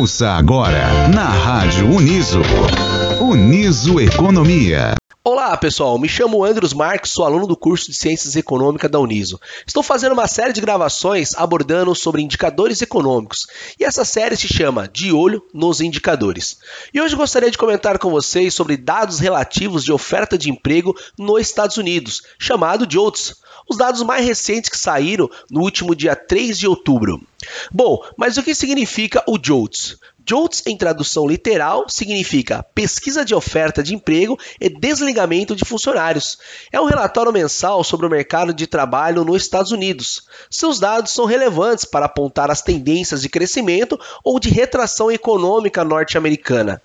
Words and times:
Ouça 0.00 0.30
agora 0.30 1.08
na 1.08 1.28
Rádio 1.28 1.86
Uniso. 1.86 2.40
Uniso 3.20 4.00
Economia. 4.00 4.94
Olá 5.42 5.56
pessoal, 5.56 5.98
me 5.98 6.06
chamo 6.06 6.44
Andros 6.44 6.74
Marques, 6.74 7.12
sou 7.12 7.24
aluno 7.24 7.46
do 7.46 7.56
curso 7.56 7.90
de 7.90 7.96
Ciências 7.96 8.36
Econômicas 8.36 8.90
da 8.90 9.00
Uniso. 9.00 9.40
Estou 9.66 9.82
fazendo 9.82 10.12
uma 10.12 10.28
série 10.28 10.52
de 10.52 10.60
gravações 10.60 11.32
abordando 11.34 11.94
sobre 11.94 12.20
indicadores 12.20 12.82
econômicos 12.82 13.46
e 13.80 13.84
essa 13.86 14.04
série 14.04 14.36
se 14.36 14.46
chama 14.46 14.86
De 14.86 15.10
Olho 15.14 15.42
nos 15.54 15.80
Indicadores. 15.80 16.58
E 16.92 17.00
hoje 17.00 17.16
gostaria 17.16 17.50
de 17.50 17.56
comentar 17.56 17.98
com 17.98 18.10
vocês 18.10 18.52
sobre 18.52 18.76
dados 18.76 19.18
relativos 19.18 19.82
de 19.82 19.90
oferta 19.90 20.36
de 20.36 20.50
emprego 20.50 20.94
nos 21.18 21.40
Estados 21.40 21.78
Unidos, 21.78 22.22
chamado 22.38 22.86
JOLTS, 22.86 23.36
os 23.66 23.78
dados 23.78 24.02
mais 24.02 24.26
recentes 24.26 24.68
que 24.68 24.78
saíram 24.78 25.30
no 25.50 25.62
último 25.62 25.94
dia 25.94 26.14
3 26.14 26.58
de 26.58 26.66
outubro. 26.66 27.18
Bom, 27.72 28.04
mas 28.14 28.36
o 28.36 28.42
que 28.42 28.54
significa 28.54 29.24
o 29.26 29.38
JOLTS? 29.38 29.96
JOLTS, 30.30 30.62
em 30.66 30.76
tradução 30.76 31.26
literal, 31.26 31.88
significa 31.88 32.62
pesquisa 32.74 33.24
de 33.24 33.34
oferta 33.34 33.82
de 33.82 33.94
emprego 33.94 34.38
e 34.60 34.68
desligamento 34.68 35.29
de 35.30 35.64
funcionários. 35.64 36.38
É 36.72 36.80
um 36.80 36.86
relatório 36.86 37.32
mensal 37.32 37.84
sobre 37.84 38.06
o 38.06 38.10
mercado 38.10 38.52
de 38.52 38.66
trabalho 38.66 39.24
nos 39.24 39.42
Estados 39.42 39.70
Unidos. 39.70 40.24
Seus 40.50 40.80
dados 40.80 41.12
são 41.12 41.24
relevantes 41.24 41.84
para 41.84 42.06
apontar 42.06 42.50
as 42.50 42.62
tendências 42.62 43.22
de 43.22 43.28
crescimento 43.28 43.98
ou 44.24 44.40
de 44.40 44.50
retração 44.50 45.10
econômica 45.10 45.84
norte-americana. 45.84 46.82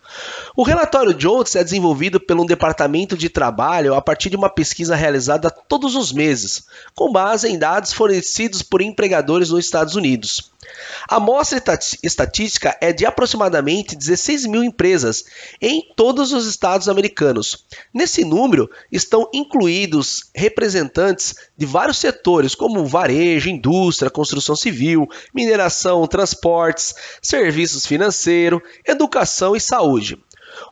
O 0.55 0.63
relatório 0.63 1.19
JOLTS 1.19 1.55
é 1.55 1.63
desenvolvido 1.63 2.19
pelo 2.19 2.45
Departamento 2.45 3.17
de 3.17 3.29
Trabalho 3.29 3.95
a 3.95 4.01
partir 4.01 4.29
de 4.29 4.35
uma 4.35 4.49
pesquisa 4.49 4.95
realizada 4.95 5.49
todos 5.49 5.95
os 5.95 6.13
meses, 6.13 6.65
com 6.93 7.11
base 7.11 7.47
em 7.47 7.57
dados 7.57 7.91
fornecidos 7.91 8.61
por 8.61 8.81
empregadores 8.81 9.49
nos 9.49 9.65
Estados 9.65 9.95
Unidos. 9.95 10.51
A 11.07 11.17
amostra 11.17 11.61
estatística 12.03 12.75
é 12.81 12.91
de 12.91 13.05
aproximadamente 13.05 13.95
16 13.95 14.45
mil 14.47 14.63
empresas 14.63 15.25
em 15.61 15.81
todos 15.95 16.33
os 16.33 16.47
estados 16.47 16.89
americanos. 16.89 17.65
Nesse 17.93 18.23
número 18.35 18.69
estão 18.91 19.29
incluídos 19.33 20.29
representantes 20.35 21.35
de 21.57 21.65
vários 21.65 21.97
setores, 21.97 22.53
como 22.53 22.85
varejo, 22.85 23.49
indústria, 23.49 24.11
construção 24.11 24.55
civil, 24.55 25.07
mineração, 25.33 26.05
transportes, 26.05 26.93
serviços 27.21 27.85
financeiros, 27.85 28.61
educação 28.85 29.55
e 29.55 29.61
saúde. 29.61 30.17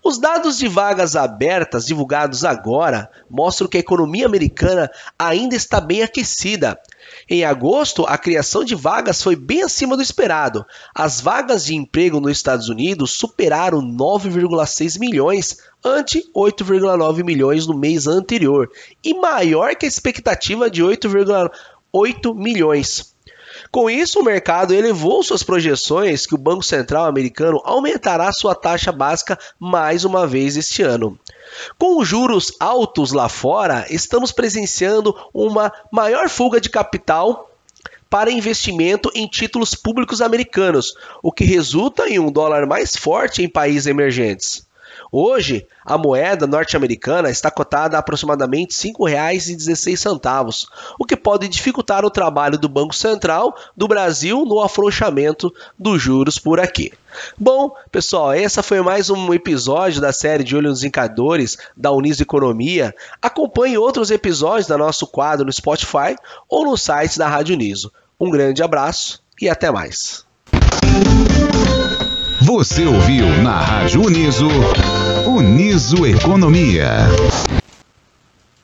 Os 0.04 0.18
dados 0.18 0.58
de 0.58 0.68
vagas 0.68 1.16
abertas 1.16 1.86
divulgados 1.86 2.44
agora 2.44 3.10
mostram 3.30 3.68
que 3.68 3.78
a 3.78 3.80
economia 3.80 4.26
americana 4.26 4.90
ainda 5.18 5.56
está 5.56 5.80
bem 5.80 6.04
aquecida. 6.04 6.80
Em 7.30 7.44
agosto, 7.44 8.06
a 8.06 8.18
criação 8.18 8.64
de 8.64 8.76
vagas 8.76 9.22
foi 9.22 9.36
bem 9.36 9.64
acima 9.64 9.96
do 9.96 10.02
esperado. 10.02 10.66
As 10.94 11.22
vagas 11.22 11.66
de 11.66 11.76
emprego 11.76 12.20
nos 12.20 12.32
Estados 12.32 12.70
Unidos 12.70 13.12
superaram 13.12 13.82
9,6 13.82 15.00
milhões, 15.00 15.58
ante 15.84 16.24
8,9 16.36 17.24
milhões 17.24 17.68
no 17.68 17.78
mês 17.78 18.08
anterior, 18.08 18.70
e 19.04 19.14
maior 19.14 19.76
que 19.76 19.86
a 19.86 19.90
expectativa 19.90 20.70
de 20.70 20.82
8,8 20.82 22.36
milhões. 22.36 23.13
Com 23.72 23.90
isso, 23.90 24.20
o 24.20 24.24
mercado 24.24 24.74
elevou 24.74 25.24
suas 25.24 25.44
projeções 25.44 26.26
que 26.26 26.36
o 26.36 26.38
Banco 26.38 26.64
Central 26.64 27.06
americano 27.06 27.62
aumentará 27.64 28.32
sua 28.32 28.56
taxa 28.56 28.92
básica 28.92 29.38
mais 29.60 30.06
uma 30.06 30.28
vez 30.28 30.58
este 30.58 30.82
ano. 30.84 31.18
Com 31.78 32.00
os 32.00 32.08
juros 32.08 32.52
altos 32.60 33.12
lá 33.12 33.30
fora, 33.30 33.86
estamos 33.90 34.32
presenciando 34.32 35.16
uma 35.34 35.72
maior 35.92 36.30
fuga 36.30 36.60
de 36.60 36.70
capital 36.70 37.50
para 38.10 38.32
investimento 38.32 39.12
em 39.16 39.28
títulos 39.28 39.74
públicos 39.74 40.22
americanos, 40.22 40.94
o 41.22 41.32
que 41.32 41.44
resulta 41.44 42.08
em 42.08 42.20
um 42.20 42.32
dólar 42.32 42.68
mais 42.68 42.96
forte 42.96 43.42
em 43.42 43.50
países 43.50 43.88
emergentes. 43.88 44.68
Hoje, 45.12 45.66
a 45.86 45.98
moeda 45.98 46.48
norte-americana 46.48 47.30
está 47.30 47.52
cotada 47.52 47.98
a 47.98 48.00
aproximadamente 48.00 48.76
R$ 48.86 48.94
5,16, 48.94 50.68
o 51.00 51.06
que 51.06 51.16
pode 51.16 51.48
dificultar 51.48 52.06
o 52.06 52.10
trabalho 52.10 52.58
do 52.58 52.70
Banco 52.70 52.96
Central 52.96 53.56
do 53.76 53.88
Brasil 53.88 54.46
no 54.46 54.62
afrouxamento 54.62 55.54
dos 55.78 56.02
juros 56.02 56.38
por 56.40 56.60
aqui. 56.60 56.92
Bom, 57.38 57.76
pessoal, 57.92 58.34
essa 58.34 58.64
foi 58.64 58.82
mais 58.82 59.10
um 59.10 59.34
episódio 59.34 60.02
da 60.02 60.12
série 60.12 60.44
de 60.44 60.56
Olho 60.56 60.70
nos 60.70 60.84
Indicadores 60.84 61.58
da 61.78 61.92
Uniso 61.92 62.24
Economia. 62.24 62.94
Acompanhe 63.22 63.78
outros 63.78 64.12
episódios 64.12 64.68
da 64.68 64.78
nosso 64.78 65.06
quadro 65.08 65.46
no 65.46 65.54
Spotify 65.54 66.16
ou 66.50 66.66
no 66.66 66.78
site 66.78 67.18
da 67.18 67.28
Rádio 67.28 67.56
Uniso. 67.56 67.92
Um 68.20 68.30
grande 68.30 68.64
abraço 68.64 69.22
e 69.42 69.50
até 69.50 69.70
mais. 69.72 70.26
Você 72.56 72.86
ouviu 72.86 73.26
na 73.42 73.60
Rádio 73.60 74.06
Uniso, 74.06 74.48
Uniso 75.26 76.06
Economia. 76.06 77.10